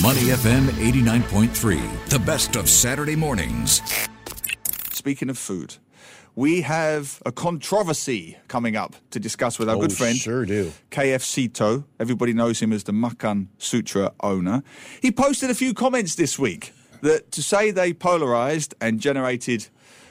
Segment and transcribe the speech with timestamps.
[0.00, 3.82] Money FM 89.3, the best of Saturday mornings.
[4.90, 5.76] Speaking of food,
[6.34, 10.16] we have a controversy coming up to discuss with our Oh, good friend.
[10.16, 10.72] sure do.
[10.90, 11.84] KF Seetoh.
[12.00, 14.62] Everybody knows him as the Makan Sutra owner.
[15.02, 16.72] He posted a few comments this week
[17.02, 19.68] that to say they polarized and generated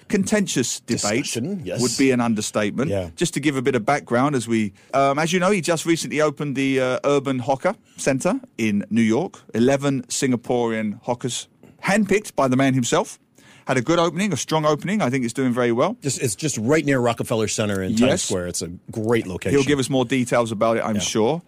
[0.08, 1.82] contentious debate Discussion, yes.
[1.82, 2.90] would be an understatement.
[2.90, 3.10] Yeah.
[3.16, 5.86] Just to give a bit of background, as we, um, as you know, he just
[5.86, 9.40] recently opened the uh, Urban Hawker Center in New York.
[9.54, 11.48] Eleven Singaporean hawkers,
[11.84, 13.20] handpicked by the man himself.
[13.68, 15.02] Had a good opening, a strong opening.
[15.02, 15.96] I think it's doing very well.
[16.02, 18.00] Just, it's just right near Rockefeller Center in Yes.
[18.00, 18.48] Times Square.
[18.48, 19.58] It's a great location.
[19.58, 21.42] He'll give us more details about it, I'm sure.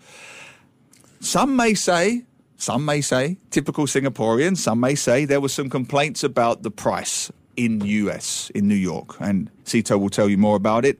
[1.20, 2.24] Some may say,
[2.56, 7.32] some may say, typical Singaporean, some may say there were some complaints about the price
[7.56, 9.16] in US, in New York.
[9.20, 11.00] And Seetoh will tell you more about it.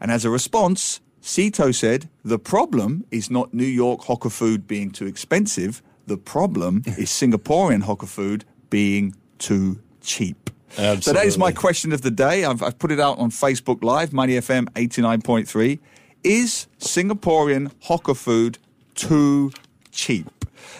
[0.00, 4.90] And as a response, Seetoh said, the problem is not New York hawker food being
[4.90, 5.82] too expensive.
[6.06, 10.50] The problem is Singaporean hawker food being too cheap.
[10.72, 11.02] Absolutely.
[11.02, 12.44] So that is my question of the day.
[12.44, 15.78] I've, I've put it out on Facebook Live, Money FM 89.3.
[16.24, 18.58] Is Singaporean hawker food
[18.94, 19.52] too
[19.92, 20.26] cheap?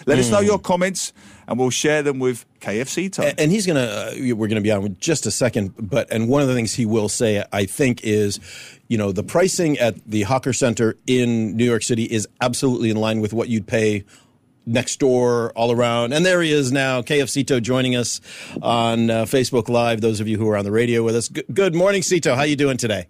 [0.05, 1.13] Let us know your comments
[1.47, 3.17] and we'll share them with KFC.
[3.19, 6.27] A- and he's gonna uh, we're gonna be on in just a second but and
[6.29, 8.39] one of the things he will say i think is
[8.87, 12.95] you know the pricing at the hawker center in new york city is absolutely in
[12.97, 14.03] line with what you'd pay
[14.65, 16.13] next door all around.
[16.13, 18.21] And there he is now KF Seetoh joining us
[18.61, 21.27] on uh, facebook live those of you who are on the radio with us.
[21.27, 23.07] G- good morning Seetoh how you doing today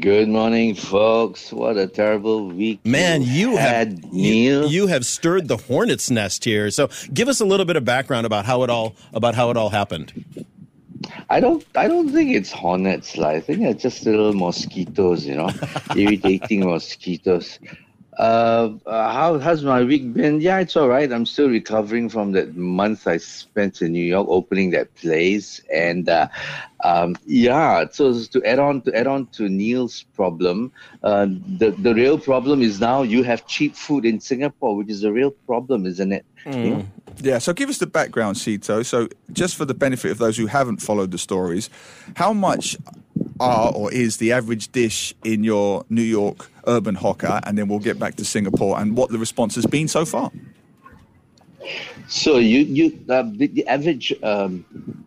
[0.00, 1.52] Good morning, folks.
[1.52, 2.84] What a terrible week.
[2.84, 4.62] Man, you had have Neil.
[4.64, 6.68] you, you have stirred the hornet's nest here.
[6.72, 9.56] So, give us a little bit of background about how it all about how it
[9.56, 10.24] all happened.
[11.30, 11.64] I don't.
[11.76, 13.16] I don't think it's hornets.
[13.16, 15.24] Like, I think it's just little mosquitoes.
[15.24, 15.50] You know,
[15.96, 17.60] irritating mosquitoes.
[18.18, 20.40] Uh, uh, how has my week been?
[20.40, 21.10] Yeah, it's all right.
[21.12, 26.08] I'm still recovering from that month I spent in New York opening that place, and
[26.08, 26.26] uh,
[26.82, 27.86] um, yeah.
[27.92, 30.72] So to add on to add on to Neil's problem,
[31.04, 31.26] uh,
[31.58, 35.12] the the real problem is now you have cheap food in Singapore, which is a
[35.12, 36.26] real problem, isn't it?
[36.44, 36.86] You know?
[37.20, 38.84] Yeah, so give us the background, Seetoh.
[38.84, 41.68] So, just for the benefit of those who haven't followed the stories,
[42.16, 42.76] how much
[43.40, 47.40] are or is the average dish in your New York urban hawker?
[47.44, 50.30] And then we'll get back to Singapore and what the response has been so far.
[52.08, 54.64] So you you uh, the, the average um,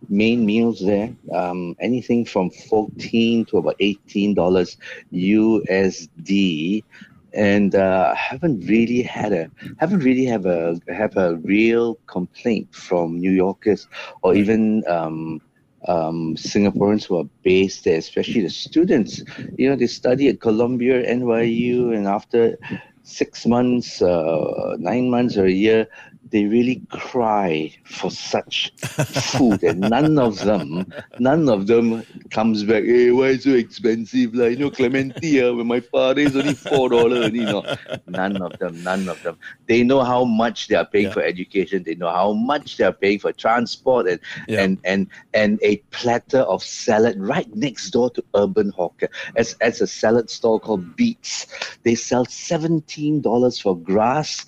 [0.08, 4.76] main meals there um, anything from fourteen to about eighteen dollars
[5.12, 6.84] USD,
[7.32, 9.50] and uh, haven't really had a
[9.80, 13.88] haven't really have a have a real complaint from New Yorkers
[14.22, 14.84] or even.
[14.86, 15.40] Um,
[15.88, 19.22] um, Singaporeans who are based there, especially the students,
[19.58, 22.58] you know, they study at Columbia, NYU, and after
[23.02, 25.88] six months, uh, nine months, or a year,
[26.32, 28.72] they really cry for such
[29.06, 30.86] food, and none of them,
[31.18, 32.84] none of them comes back.
[32.84, 34.34] Hey, why so expensive?
[34.34, 37.64] Like you know, Clementi, uh, when my father is only four dollar, you know,
[38.06, 39.38] none of them, none of them.
[39.68, 41.10] They know how much they are paying Yeah.
[41.10, 41.84] for education.
[41.84, 44.64] They know how much they are paying for transport and Yeah.
[44.64, 49.08] and and and a platter of salad right next door to Urban Hawker.
[49.36, 51.46] As as a salad store called Beats,
[51.84, 54.44] they sell seventeen dollars for grass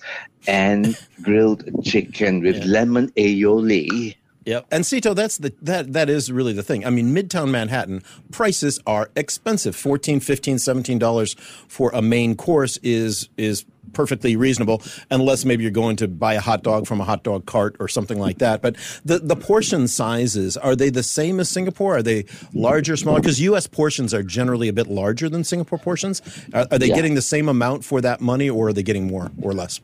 [0.47, 2.65] and grilled chicken with Yeah.
[2.65, 4.15] lemon aioli.
[4.45, 4.67] Yep.
[4.71, 6.85] And Seetoh, that's the that that is really the thing.
[6.85, 9.75] I mean, Midtown Manhattan prices are expensive.
[9.75, 11.35] 14 15 17 dollars
[11.67, 16.41] for a main course is is perfectly reasonable unless maybe you're going to buy a
[16.41, 18.61] hot dog from a hot dog cart or something like that.
[18.61, 21.97] But the the portion sizes, are they the same as Singapore?
[21.97, 23.19] Are they larger, smaller?
[23.21, 26.21] Because US portions are generally a bit larger than Singapore portions.
[26.53, 26.95] Are, are they Yeah.
[26.95, 29.79] getting the same amount for that money or are they getting more or less?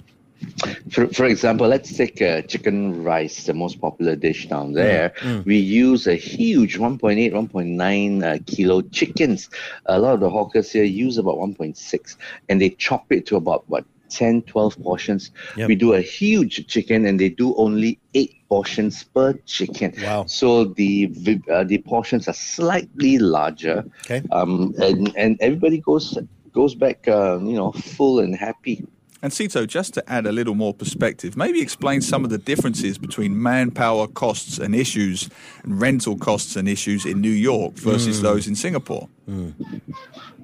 [0.92, 5.14] For, for example, let's take uh, chicken rice, the most popular dish down there.
[5.46, 9.50] We use a huge 1.8, 1.9 uh, kilo chickens.
[9.86, 12.18] A lot of the hawkers here use about 1.6
[12.50, 15.32] and they chop it to about what 10, 12 portions.
[15.56, 15.70] Yep.
[15.70, 19.94] We do a huge chicken and they do only eight portions per chicken.
[20.04, 20.26] Wow.
[20.26, 21.10] So the
[21.50, 23.86] uh, the portions are slightly larger.
[24.04, 24.22] Okay.
[24.32, 26.18] Um, and, and everybody goes
[26.52, 28.86] goes back, uh, you know, full and happy.
[29.24, 32.98] And Seetoh, just to add a little more perspective, maybe explain some of the differences
[32.98, 35.30] between manpower costs and issues
[35.64, 38.24] and rental costs and issues in New York versus hmm.
[38.24, 39.08] those in Singapore.
[39.28, 39.52] Hmm.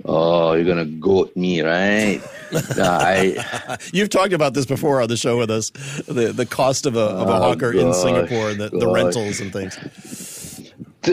[0.05, 2.21] Oh, you're gonna goat me, right?
[2.53, 5.71] I You've talked about this before on the show with us,
[6.07, 9.39] the the cost of a of a Oh, hawker in Singapore and the, the rentals
[9.39, 9.75] and things.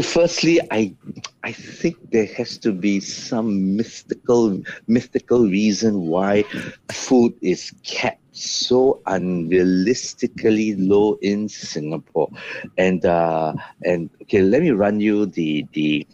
[0.02, 0.94] Firstly, I
[1.42, 6.44] I think there has to be some mystical mystical reason why
[6.90, 12.30] food is kept so unrealistically low in Singapore.
[12.78, 13.54] And uh,
[13.84, 16.06] and okay, let me run you the the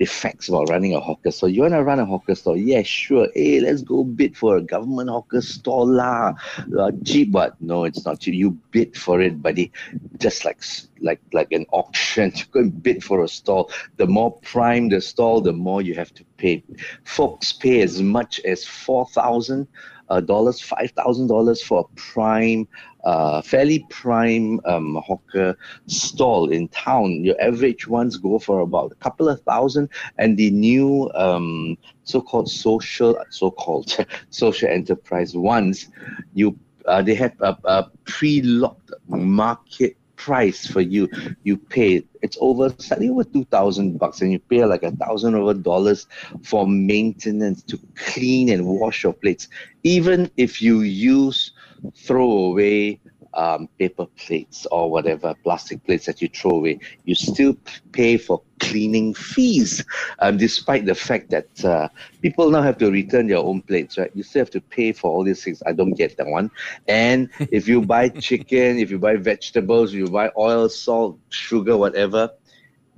[0.00, 1.50] the facts about running a hawker store.
[1.50, 2.56] You want to run a hawker store?
[2.56, 3.28] Yeah, sure.
[3.34, 6.32] Hey, let's go bid for a government hawker store lah.
[6.78, 8.34] Uh, cheap, but no, it's not cheap.
[8.34, 9.70] You bid for it, buddy.
[10.18, 10.64] Just like
[11.02, 13.70] like like an auction, you and bid for a stall.
[13.98, 16.64] The more prime the stall, the more you have to pay.
[17.04, 19.68] Folks pay as much as four thousand
[20.18, 22.66] dollars, five thousand dollars for a prime,
[23.04, 27.22] uh, fairly prime um, hawker stall in town.
[27.22, 32.48] Your average ones go for about a couple of thousand, and the new um, so-called
[32.48, 33.96] social, so-called
[34.30, 35.88] social enterprise ones,
[36.34, 41.08] you uh, they have a, a pre-locked market price for you.
[41.42, 45.34] You pay it's over slightly over two thousand bucks, and you pay like a thousand
[45.34, 46.06] over dollars
[46.42, 49.48] for maintenance to clean and wash your plates.
[49.82, 51.52] Even if you use
[51.96, 53.00] throwaway
[53.34, 57.56] um, paper plates or whatever plastic plates that you throw away, you still
[57.92, 59.84] pay for cleaning fees,
[60.20, 61.88] um, despite the fact that uh,
[62.22, 64.10] people now have to return their own plates, right?
[64.14, 65.62] You still have to pay for all these things.
[65.66, 66.50] I don't get that one.
[66.86, 72.30] And if you buy chicken, if you buy vegetables, you buy oil, salt, sugar, whatever,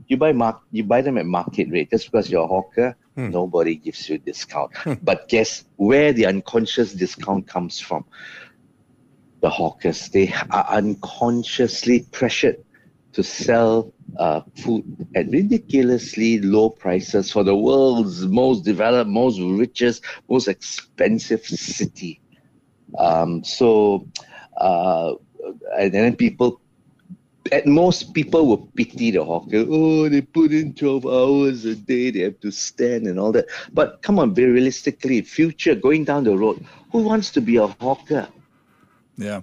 [0.09, 2.97] you buy mark you buy them at market rate just because you're a hawker.
[3.15, 3.31] Hmm.
[3.31, 4.77] Nobody gives you a discount.
[4.77, 4.95] Hmm.
[5.03, 8.05] But guess where the unconscious discount comes from?
[9.43, 10.09] the hawkers.
[10.09, 12.65] They are unconsciously pressured
[13.13, 20.05] to sell uh, food at ridiculously low prices for the world's most developed, most richest,
[20.29, 22.21] most expensive city.
[22.99, 24.07] Um, so,
[24.59, 25.15] uh,
[25.79, 26.61] and then people,
[27.51, 29.65] at most people will pity the hawker.
[29.69, 33.47] Oh, they put in 12 hours a day, they have to stand and all that.
[33.73, 37.67] But come on, be realistically, future going down the road, who wants to be a
[37.67, 38.29] hawker?
[39.17, 39.41] Yeah.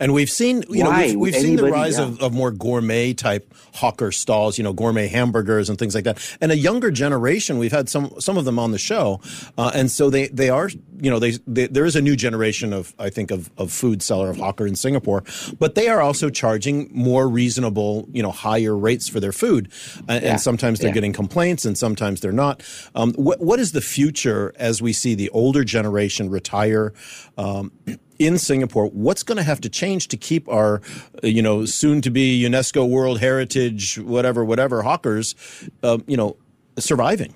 [0.00, 1.08] And we've seen, you Why?
[1.12, 2.04] know, we've, we've seen the rise yeah.
[2.04, 6.18] of, of more gourmet type hawker stalls, you know, gourmet hamburgers and things like that.
[6.40, 9.20] And a younger generation, we've had some some of them on the show,
[9.56, 12.72] uh, and so they they are, you know, they, they, there is a new generation
[12.72, 15.24] of I think of of food seller of hawker in Singapore,
[15.58, 19.70] but they are also charging more reasonable, you know, higher rates for their food,
[20.08, 20.32] and, yeah.
[20.32, 20.94] and sometimes they're yeah.
[20.94, 22.62] getting complaints, and sometimes they're not.
[22.94, 26.92] Um, what what is the future as we see the older generation retire?
[27.38, 27.72] Um,
[28.18, 30.80] in Singapore, what's going to have to change to keep our,
[31.22, 35.34] you know, soon to be UNESCO World Heritage, whatever, whatever hawkers,
[35.82, 36.36] uh, you know,
[36.78, 37.34] surviving?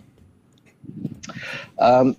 [1.79, 2.17] Um,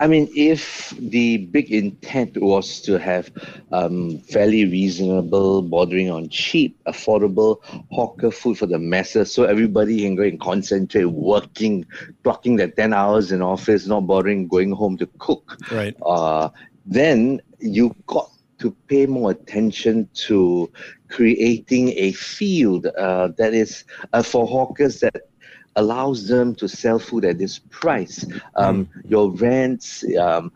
[0.00, 3.30] I mean, if the big intent was to have
[3.72, 7.58] um, fairly reasonable, bordering on cheap, affordable
[7.90, 11.84] hawker food for the masses, so everybody can go and concentrate working,
[12.24, 15.56] clocking their 10 hours in office, not bothering going home to cook.
[15.70, 15.96] Right.
[16.04, 16.50] Uh,
[16.86, 20.70] then you got to pay more attention to
[21.08, 25.28] creating a field uh, that is uh, for hawkers that
[25.76, 28.26] allows them to sell food at this price.
[28.56, 29.10] Um, mm.
[29.10, 30.04] Your rents.
[30.18, 30.52] Um,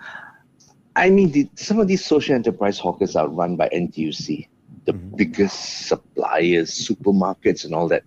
[0.97, 4.49] I mean, the, some of these social enterprise hawkers are run by NTUC,
[4.85, 8.03] the mm biggest suppliers, supermarkets, and all that.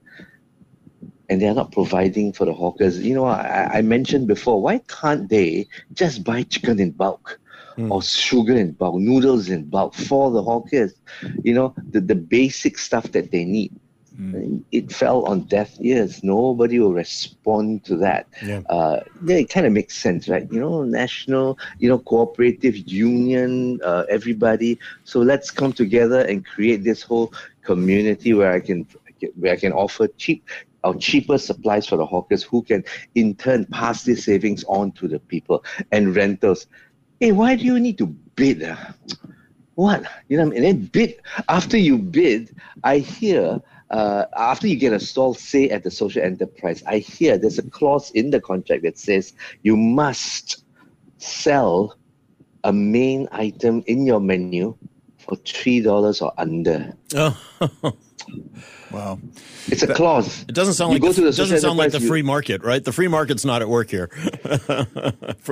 [1.30, 3.00] And they are not providing for the hawkers.
[3.00, 7.40] You know, I, I mentioned before, why can't they just buy chicken in bulk?
[7.77, 7.92] Mm.
[7.92, 10.94] or sugar and bulk, noodles in bulk for the hawkers.
[11.44, 13.74] You know, the, the basic stuff that they need.
[14.20, 14.63] Mm.
[14.72, 16.24] It fell on deaf ears.
[16.24, 18.27] Nobody will respond to that.
[18.44, 18.62] Yeah.
[18.70, 20.48] Uh, yeah, it kind of makes sense, right?
[20.50, 24.79] You know, national, you know, cooperative union, uh, everybody.
[25.03, 28.88] So let's come together and create this whole community where I can
[29.36, 30.48] where I can offer cheap
[30.84, 32.84] or cheaper supplies for the hawkers who can
[33.15, 36.67] in turn pass these savings on to the people and rentals
[37.25, 38.62] hey, why do you need to bid?
[38.62, 38.75] Uh?
[39.74, 40.05] What?
[40.29, 41.20] You know, what i and then bid.
[41.50, 46.22] After you bid, I hear, uh, after you get a stall, say at the social
[46.22, 50.65] enterprise, I hear there's a clause in the contract that says you must
[51.17, 51.98] sell
[52.63, 54.77] a main item in your menu
[55.25, 56.94] for $3 or under.
[57.15, 57.38] Oh.
[58.91, 59.20] Wow,
[59.67, 60.44] it's a clause.
[60.48, 62.84] It doesn't sound you like the, doesn't sound like the free market, right?
[62.84, 64.10] The free market's not at work here.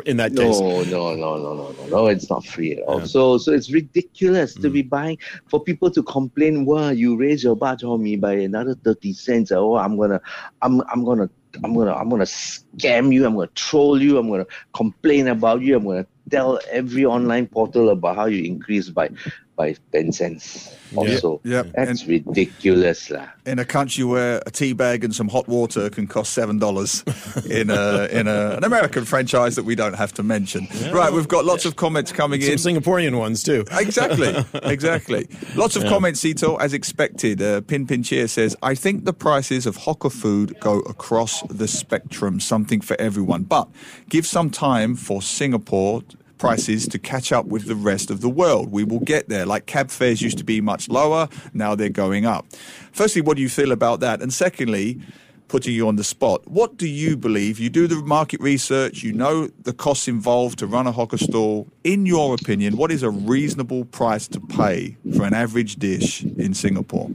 [0.06, 2.08] in that no, case, no, no, no, no, no, no, no.
[2.08, 3.00] It's not free at all.
[3.00, 3.06] Yeah.
[3.06, 4.62] So, so it's ridiculous mm.
[4.62, 4.90] to be mm.
[4.90, 6.66] buying for people to complain.
[6.66, 9.52] Wow, you raise your bak chor mee by another thirty cents.
[9.52, 10.22] Oh, I'm gonna,
[10.62, 11.30] I'm, I'm gonna
[11.64, 13.26] I'm gonna I'm gonna scam you.
[13.26, 14.18] I'm gonna troll you.
[14.18, 15.76] I'm gonna complain about you.
[15.76, 19.10] I'm gonna tell every online portal about how you increase by
[19.56, 21.40] by 10 cents also.
[21.44, 21.64] Yeah.
[21.76, 23.10] That's And- ridiculous.
[23.10, 23.28] lah.
[23.46, 27.04] in a country where a tea bag and some hot water can cost seven dollars
[27.50, 30.68] in a in a, an American franchise that we don't have to mention.
[30.92, 32.58] Right, we've got lots of comments coming in.
[32.58, 33.66] Some Singaporean ones too.
[33.72, 34.34] Exactly,
[34.64, 35.28] exactly.
[35.56, 37.42] Lots of comments, Ito, as expected.
[37.42, 41.68] Uh, Pin Pin Cheer says, I think the prices of hawker food go across the
[41.68, 43.44] spectrum, something for everyone.
[43.44, 43.68] But
[44.10, 46.02] give some time for Singapore
[46.38, 48.72] prices to catch up with the rest of the world.
[48.72, 49.46] We will get there.
[49.46, 52.46] Like cab fares used to be much lower, now they're going up.
[52.92, 54.22] Firstly, what do you feel about that?
[54.22, 55.00] And secondly,
[55.48, 56.48] putting you on the spot.
[56.48, 57.60] What do you believe?
[57.60, 61.68] You do the market research, you know the costs involved to run a hawker stall.
[61.84, 66.56] In your opinion, what is a reasonable price to pay for an average dish in
[66.56, 67.12] Singapore?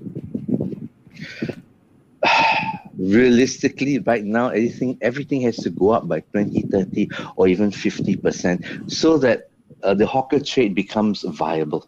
[3.08, 8.90] Realistically right now everything everything has to go up by 20 30 or even 50%
[8.90, 9.50] so that
[9.82, 11.86] uh, the hawker trade becomes viable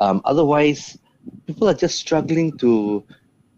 [0.00, 0.98] um, otherwise
[1.46, 3.04] people are just struggling to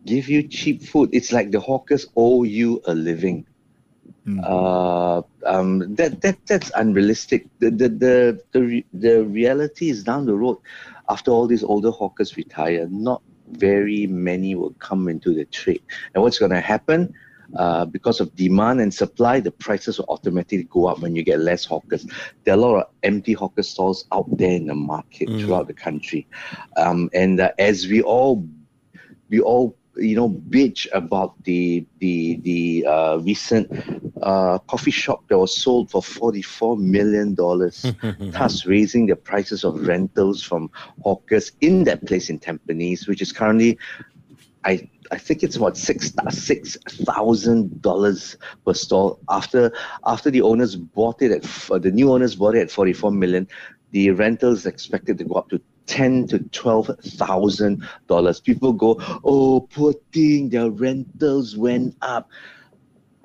[0.06, 3.46] give you cheap food it's like the hawkers owe you a living
[4.42, 7.46] uh, um, that that that's unrealistic.
[7.60, 10.58] The the the the, re- the reality is down the road.
[11.08, 15.82] After all these older hawkers retire, not very many will come into the trade.
[16.14, 17.14] And what's going to happen?
[17.54, 21.38] Uh, because of demand and supply, the prices will automatically go up when you get
[21.38, 22.04] less hawkers.
[22.44, 25.74] There are a lot of empty hawker stalls out there in the market throughout the
[25.74, 26.26] country,
[26.76, 28.44] um, and uh, as we all
[29.28, 33.70] we all you know bitch about the the the uh, recent
[34.22, 39.86] uh, coffee shop that was sold for 44 million dollars thus raising the prices of
[39.86, 40.70] rentals from
[41.02, 43.78] hawkers in that place in Tampines which is currently
[44.64, 49.20] I I think it's about six six thousand dollars per stall.
[49.28, 49.72] After
[50.04, 53.46] after the owners bought it at the new owners bought it at forty four million,
[53.92, 58.40] the rentals expected to go up to ten to twelve thousand dollars.
[58.40, 62.28] People go, oh poor thing, their rentals went up.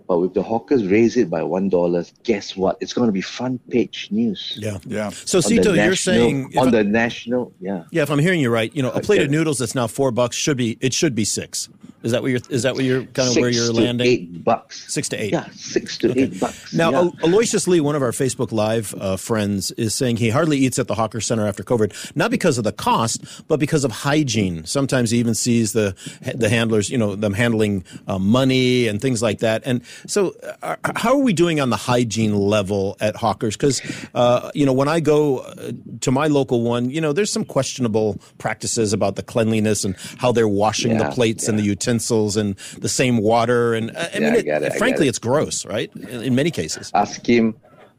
[0.08, 2.78] But with the hawkers raise it by one dollar, guess what?
[2.82, 4.58] It's going to be front page news.
[4.62, 4.78] Yeah.
[4.86, 5.10] Yeah.
[5.10, 7.86] So On the Seetoh, you're saying on I- the national, yeah.
[7.92, 9.38] yeah, if I'm hearing you right, you know, a plate of yeah.
[9.38, 11.70] noodles that's now four bucks should be it should be six.
[12.04, 14.08] Is that what you're is that what you're kind of six where you're to landing?
[14.08, 14.92] Eight bucks.
[14.92, 15.32] Six to eight.
[15.34, 16.74] Yeah, six to eight bucks.
[16.74, 17.10] Now, yeah.
[17.24, 20.88] Aloysius Lee, one of our Facebook Live uh, friends, is saying he hardly eats at
[20.88, 24.66] the Hawker Center after COVID, not because of the cost, but because of hygiene.
[24.66, 25.96] Sometimes he even sees the
[26.34, 29.62] the handlers, you know, them handling uh, money and things like that.
[29.66, 33.56] And so, uh, how are we doing on the hygiene level at Hawkers?
[33.56, 33.82] Because,
[34.16, 37.46] uh, you know, when I go uh, to my local one, you know, there's some
[37.46, 41.70] questionable practices about the cleanliness and how they're washing the Yeah, plates and the yeah.
[41.92, 43.74] Utensils and the same water.
[43.74, 45.10] And uh, I mean, I it- it, frankly, it.
[45.10, 45.92] it's gross, right?
[45.96, 46.92] In, many cases.
[46.94, 47.56] ask him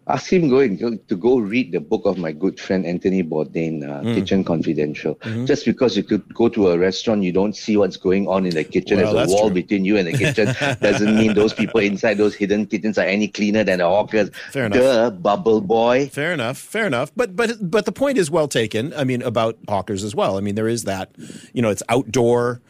[0.08, 3.88] ask him going go, to go read the book of my good friend Anthony Bourdain,
[3.88, 4.14] uh, Hmm.
[4.14, 5.14] Kitchen Confidential.
[5.14, 5.44] Mm-hmm.
[5.46, 8.52] Just because you could go to a restaurant, you don't see what's going on in
[8.54, 8.98] the kitchen.
[8.98, 9.62] Well, There's a wall true.
[9.62, 10.46] between you and the kitchen.
[10.82, 14.30] Doesn't mean those people inside those hidden kitchens are any cleaner than the hawkers.
[14.50, 14.80] Fair enough.
[14.80, 16.08] Duh, bubble boy.
[16.08, 16.58] Fair enough.
[16.58, 17.12] Fair enough.
[17.14, 18.92] But but but the point is well taken.
[18.94, 20.36] I mean about hawkers as well.
[20.36, 21.14] I mean there is that.
[21.54, 22.60] You know, it's outdoor.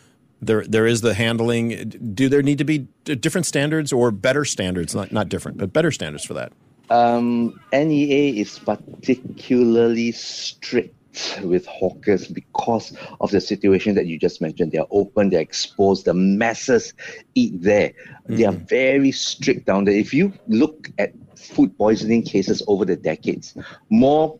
[0.43, 1.89] There there is the handling.
[2.15, 4.93] Do there need to be different standards or better standards?
[4.95, 6.53] Not not different, but better standards for that.
[6.91, 10.95] Um, NEA is particularly strict
[11.43, 14.73] with hawkers because of the situation that you just mentioned.
[14.73, 16.93] They're open, they're exposed, the masses
[17.35, 17.93] eat there.
[18.27, 19.95] They are very strict down there.
[19.95, 23.55] If you look at food poisoning cases over the decades,
[23.91, 24.39] more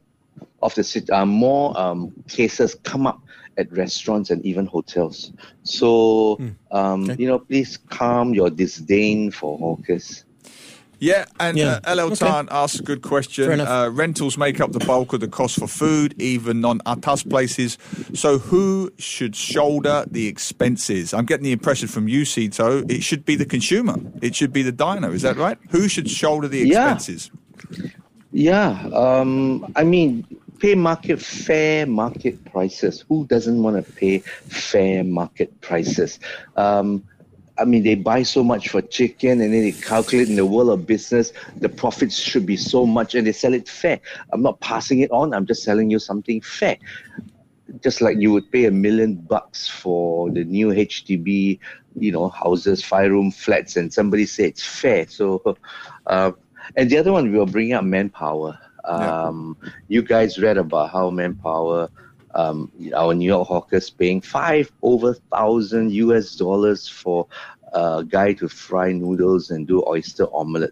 [0.63, 3.21] of the uh, more um, cases come up
[3.59, 5.33] at restaurants and even hotels.
[5.63, 6.39] So,
[6.71, 7.17] um, Okay.
[7.23, 10.25] you know, please calm your disdain for hawkers.
[10.99, 11.81] Yeah, and Yeah.
[11.85, 12.27] Uh, LL Okay.
[12.27, 13.61] Tan asks a good question.
[13.61, 17.77] Uh, rentals make up the bulk of the cost for food, even non atas places.
[18.15, 21.13] So who should shoulder the expenses?
[21.13, 23.97] I'm getting the impression from you, Seetoh, it should be the consumer.
[24.21, 25.13] It should be the diner.
[25.13, 25.59] Is that right?
[25.71, 26.93] Who should shoulder the Yeah.
[26.93, 27.33] expenses?
[28.33, 30.25] Yeah, um, I mean,
[30.63, 33.05] pay market fair market prices.
[33.09, 36.21] Who doesn't want to pay fair market prices?
[36.57, 37.03] Um,
[37.59, 40.71] I mean, they buy so much for chicken, and then they calculate in the world
[40.71, 44.01] of business the profits should be so much, and they sell it fair.
[44.33, 45.35] I'm not passing it on.
[45.35, 46.79] I'm just selling you something fair.
[47.83, 51.59] Just like you would pay a million bucks for the new HDB,
[51.99, 55.09] you know, houses, five room flats, and somebody say it's fair.
[55.09, 55.43] So,
[56.07, 56.31] uh,
[56.77, 58.59] and the other one we were bringing up manpower.
[58.91, 59.15] Yeah.
[59.25, 59.57] Um,
[59.89, 61.89] You guys read about how manpower,
[62.35, 67.27] um, our New York hawkers paying five over thousand US dollars for
[67.73, 70.71] a guy to fry noodles and do oyster omelette,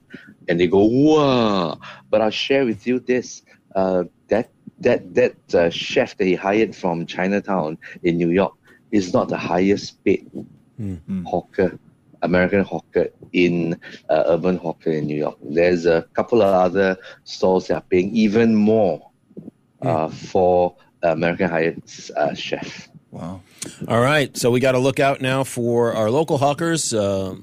[0.48, 1.78] and they go wow.
[2.10, 3.42] But I'll share with you this:
[3.74, 4.50] uh, that
[4.80, 8.52] that that uh, chef that he hired from Chinatown in New York
[8.90, 10.26] is not the highest paid
[10.78, 10.96] Hmm.
[11.24, 11.78] hawker,
[12.22, 15.36] American hawker in uh, urban hawker in New York.
[15.42, 19.10] There's a couple of other stalls that are paying even more
[19.82, 20.14] uh, Hmm.
[20.14, 21.82] for American hired
[22.16, 22.88] uh, chef.
[23.10, 23.40] Wow.
[23.88, 26.92] All right, so we got to look out now for our local hawkers.
[26.94, 27.36] Uh,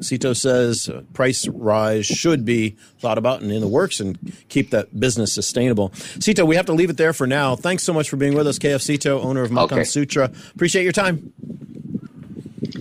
[0.00, 4.70] Seetoh says uh, price rise should be thought about and in the works and keep
[4.70, 5.90] that business sustainable.
[5.90, 7.54] Seetoh, we have to leave it there for now.
[7.54, 9.84] Thanks so much for being with us, KF Seetoh, owner of Makan Okay.
[9.84, 10.32] Sutra.
[10.54, 11.32] Appreciate your time.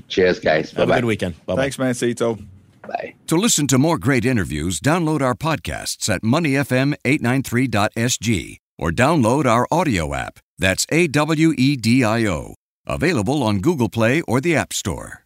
[0.09, 0.71] Cheers, guys.
[0.71, 1.35] Have a good weekend.
[1.45, 1.61] Bye-bye.
[1.61, 2.43] Thanks, Mancito.
[2.81, 3.15] Bye.
[3.27, 10.13] To listen to more great interviews, download our podcasts at moneyfm893.sg or download our audio
[10.13, 10.39] app.
[10.57, 12.55] That's A W E D I O.
[12.87, 15.25] Available on Google Play or the App Store.